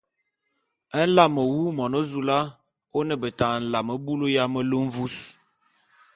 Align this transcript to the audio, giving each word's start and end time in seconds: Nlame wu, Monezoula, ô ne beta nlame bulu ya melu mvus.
Nlame 1.01 1.41
wu, 1.51 1.63
Monezoula, 1.77 2.37
ô 2.97 2.99
ne 3.07 3.15
beta 3.21 3.47
nlame 3.61 3.93
bulu 4.05 4.25
ya 4.35 4.43
melu 4.53 4.77
mvus. 4.85 5.15